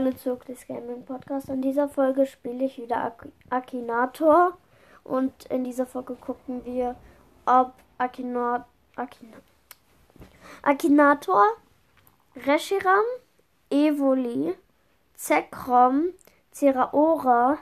[0.00, 1.48] Hallo zu Oklis Gaming Podcast.
[1.48, 4.56] In dieser Folge spiele ich wieder Ak Akinator.
[5.02, 6.94] Und in dieser Folge gucken wir,
[7.46, 8.64] ob Akina
[8.94, 9.38] Akina
[10.62, 11.44] Akinator,
[12.46, 13.02] Reshiram,
[13.70, 14.54] Evoli,
[15.16, 16.10] Zekrom,
[16.52, 17.58] Zeraora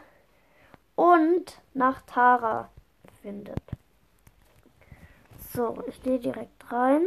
[0.94, 2.68] und Nachtara
[3.22, 3.62] findet.
[5.54, 7.06] So, ich gehe direkt rein.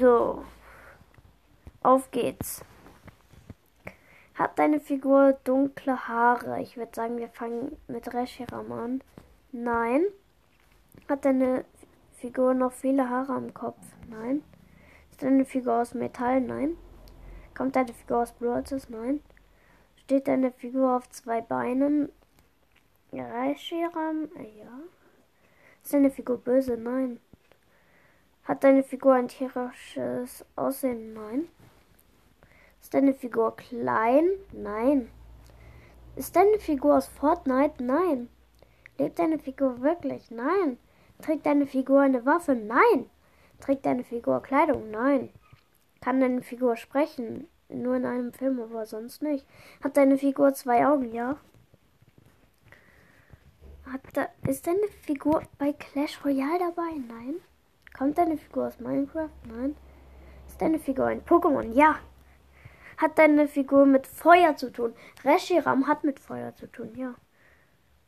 [0.00, 0.42] So.
[1.82, 2.62] Auf geht's.
[4.34, 6.60] Hat deine Figur dunkle Haare?
[6.60, 9.02] Ich würde sagen, wir fangen mit Reshiram an.
[9.50, 10.04] Nein.
[11.08, 11.64] Hat deine
[12.12, 13.80] Figur noch viele Haare am Kopf?
[14.10, 14.42] Nein.
[15.10, 16.42] Ist deine Figur aus Metall?
[16.42, 16.76] Nein.
[17.56, 18.90] Kommt deine Figur aus Bronzes?
[18.90, 19.22] Nein.
[19.96, 22.12] Steht deine Figur auf zwei Beinen?
[23.10, 24.28] Reshiram?
[24.58, 24.80] Ja.
[25.82, 26.76] Ist deine Figur böse?
[26.76, 27.20] Nein.
[28.44, 31.14] Hat deine Figur ein tierisches Aussehen?
[31.14, 31.48] Nein.
[32.80, 34.28] Ist deine Figur klein?
[34.52, 35.10] Nein.
[36.16, 37.82] Ist deine Figur aus Fortnite?
[37.82, 38.28] Nein.
[38.98, 40.30] Lebt deine Figur wirklich?
[40.30, 40.78] Nein.
[41.22, 42.54] Trägt deine Figur eine Waffe?
[42.54, 43.08] Nein.
[43.60, 44.90] Trägt deine Figur Kleidung?
[44.90, 45.30] Nein.
[46.00, 47.46] Kann deine Figur sprechen?
[47.68, 49.46] Nur in einem Film, aber sonst nicht.
[49.84, 51.12] Hat deine Figur zwei Augen?
[51.12, 51.36] Ja.
[54.12, 56.90] Da, ist deine Figur bei Clash Royale dabei?
[57.08, 57.36] Nein.
[57.96, 59.30] Kommt deine Figur aus Minecraft?
[59.48, 59.76] Nein.
[60.48, 61.72] Ist deine Figur ein Pokémon?
[61.72, 61.96] Ja.
[63.00, 64.92] Hat deine Figur mit Feuer zu tun?
[65.24, 67.14] Reshiram hat mit Feuer zu tun, ja.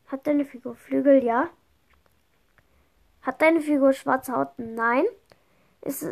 [0.07, 1.25] Hat deine Figur Flügel?
[1.25, 1.49] Ja.
[3.23, 4.51] Hat deine Figur schwarze Haut?
[4.59, 5.05] Nein.
[5.81, 6.07] Ist,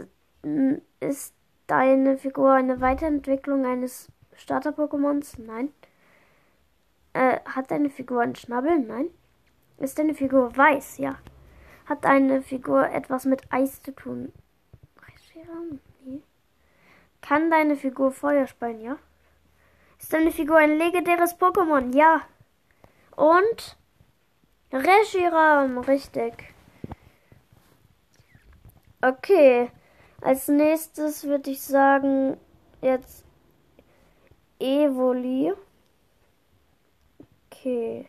[1.00, 1.34] ist
[1.66, 5.38] deine Figur eine Weiterentwicklung eines Starter-Pokémons?
[5.38, 5.74] Nein.
[7.12, 8.78] Äh, hat deine Figur einen Schnabel?
[8.78, 9.10] Nein.
[9.76, 10.96] Ist deine Figur weiß?
[10.96, 11.18] Ja.
[11.84, 14.32] Hat deine Figur etwas mit Eis zu tun?
[15.34, 15.89] Nee.
[17.20, 18.80] Kann deine Figur Feuer speien?
[18.80, 18.96] Ja.
[19.98, 21.94] Ist deine Figur ein legendäres Pokémon?
[21.94, 22.22] Ja.
[23.16, 23.76] Und
[24.72, 26.54] Reshiram, richtig.
[29.02, 29.70] Okay,
[30.20, 32.36] als nächstes würde ich sagen,
[32.82, 33.24] jetzt
[34.58, 35.52] Evoli.
[37.46, 38.08] Okay.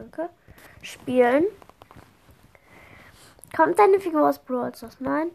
[0.00, 0.30] Danke.
[0.82, 1.44] Spielen.
[3.54, 5.00] Kommt deine Figur aus Brawl Stars?
[5.00, 5.30] Nein.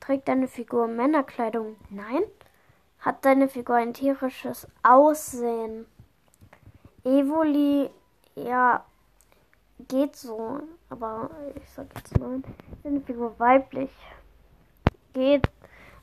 [0.00, 1.76] Trägt deine Figur Männerkleidung?
[1.88, 2.22] Nein.
[3.00, 5.86] Hat deine Figur ein tierisches Aussehen?
[7.04, 7.88] Evoli,
[8.34, 8.84] ja,
[9.88, 10.60] geht so.
[10.90, 12.44] Aber ich sag jetzt nein.
[12.82, 13.90] Deine Figur weiblich.
[15.12, 15.48] Geht.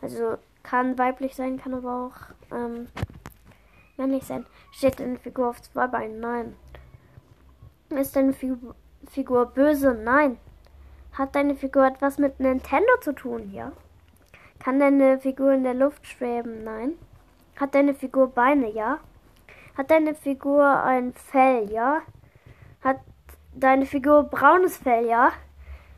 [0.02, 2.88] Also kann weiblich sein, kann aber auch ähm,
[3.98, 4.46] männlich sein.
[4.72, 6.20] Steht deine Figur auf zwei Beinen?
[6.20, 6.56] Nein.
[7.90, 8.76] Ist deine Figur,
[9.10, 9.94] Figur böse?
[9.94, 10.38] Nein.
[11.14, 13.52] Hat deine Figur etwas mit Nintendo zu tun?
[13.54, 13.72] Ja.
[14.60, 16.64] Kann deine Figur in der Luft schweben?
[16.64, 16.94] Nein.
[17.56, 18.70] Hat deine Figur Beine?
[18.70, 19.00] Ja.
[19.78, 21.72] Hat deine Figur ein Fell?
[21.72, 22.02] Ja.
[22.82, 23.00] Hat
[23.56, 25.08] deine Figur braunes Fell?
[25.08, 25.32] Ja.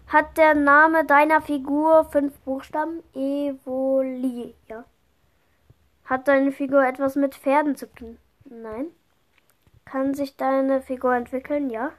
[0.08, 3.04] Hat der Name deiner Figur fünf Buchstaben?
[3.14, 4.86] Evoli, ja.
[6.06, 8.18] Hat deine Figur etwas mit Pferden zu tun?
[8.46, 8.88] Nein.
[9.92, 11.72] Kann sich deine Figur entwickeln?
[11.72, 11.92] Ja.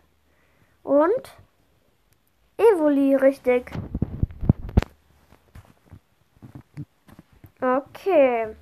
[0.85, 1.37] Und?
[2.57, 3.73] Evoli, richtig.
[7.61, 8.55] Okay.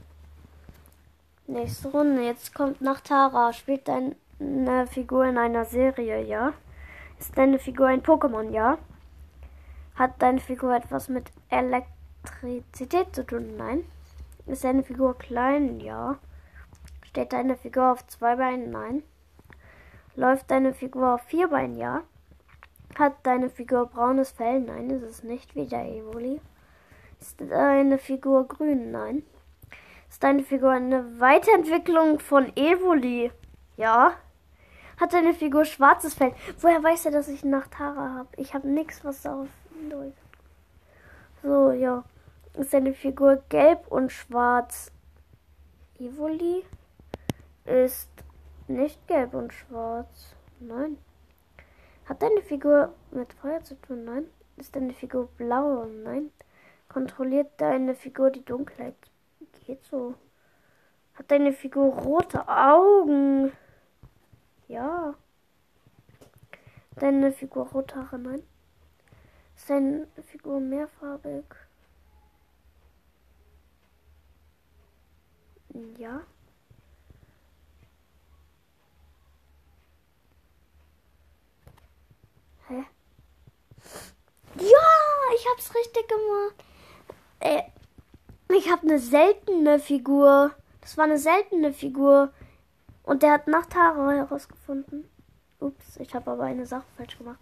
[1.47, 2.23] Nächste Runde.
[2.23, 3.53] Jetzt kommt nach Tara.
[3.53, 6.55] Spielt deine Figur in einer Serie, ja?
[7.19, 8.79] Ist deine Figur ein Pokémon, ja?
[9.95, 13.59] Hat deine Figur etwas mit Elektrizität zu tun?
[13.59, 13.85] Nein.
[14.47, 15.81] Ist deine Figur klein?
[15.81, 16.17] Ja.
[17.05, 18.71] Steht deine Figur auf zwei Beinen?
[18.71, 19.03] Nein.
[20.19, 21.77] Läuft deine Figur auf vier Beinen?
[21.77, 22.03] Ja.
[22.99, 24.59] Hat deine Figur braunes Fell?
[24.59, 26.41] Nein, ist es nicht wie der Evoli.
[27.21, 28.91] Ist deine Figur grün?
[28.91, 29.23] Nein.
[30.11, 33.31] Ist deine Figur eine Weiterentwicklung von Evoli?
[33.77, 34.15] Ja.
[34.99, 36.33] Hat deine Figur schwarzes Fell?
[36.61, 38.29] Woher weiß er, dass ich nach Tara habe?
[38.39, 39.47] Ich habe nichts, was darauf
[39.79, 40.19] hindeutet.
[41.45, 42.03] So, ja.
[42.55, 44.91] Ist deine Figur gelb und schwarz?
[46.01, 46.65] Evoli
[47.67, 48.11] ist
[48.69, 50.35] nicht gelb und schwarz.
[50.61, 50.99] Nein.
[52.07, 54.05] Hat deine Figur mit Feuer zu tun?
[54.05, 54.27] Nein.
[54.57, 55.85] Ist deine Figur blau?
[55.85, 56.31] Nein.
[56.89, 58.97] Kontrolliert deine Figur die Dunkelheit?
[59.67, 60.15] Geht so.
[61.15, 63.53] Hat deine Figur rote Augen?
[64.69, 65.15] Ja.
[66.97, 68.19] Deine Figur rote Haare?
[68.19, 68.43] Nein.
[69.55, 71.45] Ist deine Figur mehrfarbig?
[75.99, 76.23] Ja.
[82.69, 82.85] Hä?
[84.57, 86.65] Ja, ich hab's richtig gemacht.
[87.41, 87.63] Äh,
[88.55, 90.55] ich habe eine seltene Figur.
[90.81, 92.33] Das war eine seltene Figur.
[93.05, 95.09] Und der hat nach Tara herausgefunden.
[95.61, 97.41] Ups, ich habe aber eine Sache falsch gemacht.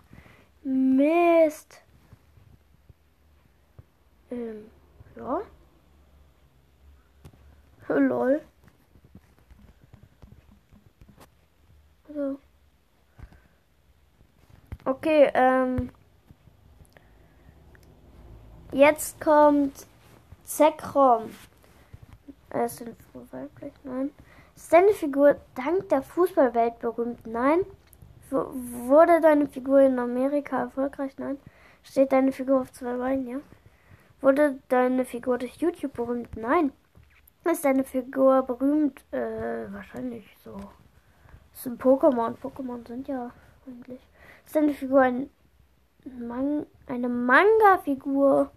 [0.62, 1.82] Mist.
[4.31, 4.70] Ähm,
[5.17, 5.43] ja.
[7.88, 8.43] Lol.
[12.08, 12.38] Also.
[14.96, 15.90] Okay, ähm.
[18.72, 19.87] Jetzt kommt
[20.43, 21.31] Zekrom.
[22.50, 22.96] Äh, ist denn
[23.31, 23.75] weiblich?
[23.84, 24.10] Nein.
[24.54, 27.26] Ist deine Figur dank der Fußballwelt berühmt?
[27.26, 27.60] Nein.
[28.31, 28.37] W
[28.88, 31.12] wurde deine Figur in Amerika erfolgreich?
[31.19, 31.38] Nein.
[31.82, 33.28] Steht deine Figur auf zwei Beinen?
[33.28, 33.38] Ja.
[34.22, 36.34] Wurde deine Figur durch YouTube berühmt?
[36.37, 36.72] Nein.
[37.44, 39.04] Ist deine Figur berühmt?
[39.12, 40.56] Äh, wahrscheinlich so.
[41.52, 42.34] Das sind Pokémon.
[42.38, 43.31] Pokémon sind ja
[43.66, 44.00] eigentlich.
[44.46, 45.31] Ist deine Figur ein
[46.19, 48.50] Man eine Manga-Figur?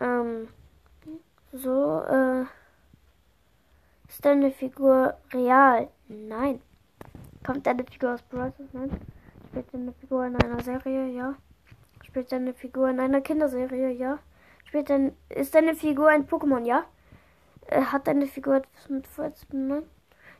[0.00, 0.48] Ähm,
[1.52, 2.44] so, äh,
[4.08, 5.90] ist deine Figur real?
[6.08, 6.62] Nein.
[7.44, 8.90] Kommt deine Figur aus Brawl Nein.
[9.48, 11.08] Spielt deine Figur in einer Serie?
[11.08, 11.34] Ja.
[12.02, 13.90] Spielt deine Figur in einer Kinderserie?
[13.90, 14.18] Ja.
[14.64, 16.64] Spielt dein, ist deine Figur ein Pokémon?
[16.64, 16.86] Ja.
[17.66, 19.68] Äh, hat deine Figur etwas mit Furzen?
[19.68, 19.82] Nein.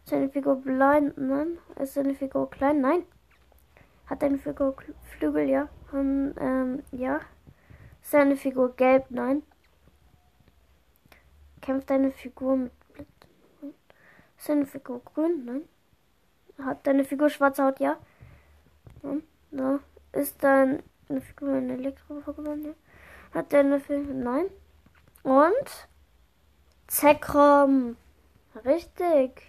[0.02, 1.16] Ist deine Figur blind?
[1.18, 1.58] Nein.
[1.78, 2.80] Ist deine Figur klein?
[2.80, 3.04] Nein.
[4.06, 5.48] Hat deine Figur Flügel?
[5.48, 5.68] Ja.
[5.92, 7.20] Und, ähm, ja.
[8.02, 9.06] Ist deine Figur gelb?
[9.10, 9.42] Nein.
[11.60, 13.08] Kämpft deine Figur mit Blitz?
[14.38, 15.44] Ist deine Figur grün?
[15.44, 15.62] Nein.
[16.64, 17.80] Hat deine Figur schwarze Haut?
[17.80, 17.98] Ja.
[19.02, 19.22] Hm?
[19.50, 19.80] Ja.
[20.12, 20.82] Ist deine
[21.20, 22.64] Figur ein Elektro-Pokémon?
[22.64, 22.74] Ja.
[23.34, 24.14] Hat deine Figur?
[24.14, 24.46] Nein.
[25.24, 25.88] Und?
[26.86, 27.96] Zekrom.
[28.64, 29.42] Richtig.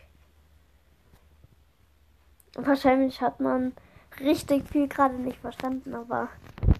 [2.55, 3.73] Wahrscheinlich hat man
[4.19, 6.29] richtig viel gerade nicht verstanden, aber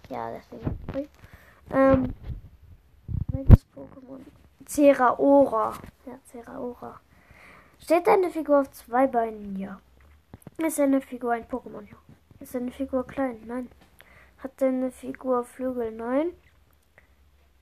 [0.10, 1.10] ja, deswegen.
[1.72, 2.14] Ähm,
[3.30, 4.22] welches Pokémon?
[4.66, 5.74] Ceraora.
[6.06, 7.00] Ja, Ceraora.
[7.80, 9.58] Steht deine Figur auf zwei Beinen?
[9.58, 9.80] Ja.
[10.58, 11.86] Ist deine Figur ein Pokémon?
[11.90, 11.98] Ja.
[12.40, 13.42] Ist deine Figur klein?
[13.46, 13.70] Nein.
[14.40, 15.92] Hat deine Figur Flügel?
[15.92, 16.32] Nein.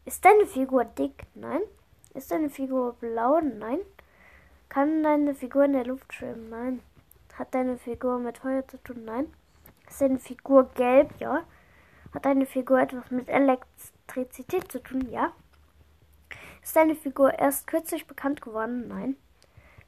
[0.06, 1.26] Ist deine Figur dick?
[1.34, 1.62] Nein.
[2.14, 3.40] Ist deine Figur blau?
[3.42, 3.80] Nein.
[4.70, 6.50] Kann deine Figur in der Luft schwimmen?
[6.50, 6.82] Nein.
[7.34, 9.04] Hat deine Figur mit Feuer zu tun?
[9.06, 9.34] Nein.
[9.96, 11.10] Ist deine Figur gelb?
[11.20, 11.46] Ja.
[12.14, 15.10] Hat deine Figur etwas mit Elektrizität zu tun?
[15.10, 15.32] Ja.
[16.62, 18.90] Ist deine Figur erst kürzlich bekannt geworden?
[18.90, 19.16] Nein.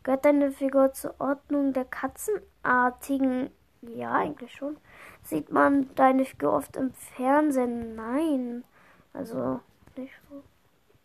[0.04, 3.50] Gehört deine Figur zur Ordnung der Katzenartigen?
[3.81, 4.77] Ja, eigentlich schon.
[5.24, 7.98] Sieht man deine Figur oft im Fernsehen?
[7.98, 8.63] Nein.
[9.12, 9.59] Also
[9.98, 10.42] nicht so.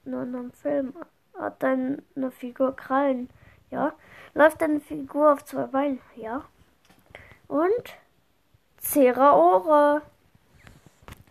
[0.09, 0.95] Nur in einem Film.
[1.37, 3.31] Hat deine Figur Krallen?
[3.69, 3.95] Ja.
[4.35, 5.99] Läuft deine Figur auf zwei Beinen?
[6.15, 6.45] Ja.
[7.49, 7.97] Und
[8.82, 10.02] Ceraora.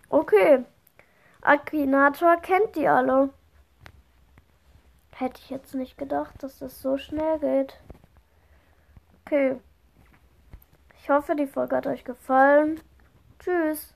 [0.10, 0.66] Okay.
[1.42, 3.30] Akinator kennt die alle.
[5.12, 7.80] Hätte ich jetzt nicht gedacht, dass das so schnell geht.
[9.26, 9.60] Okay.
[11.00, 12.80] Ich hoffe, die Folge hat euch gefallen.
[13.40, 13.90] Tschüss.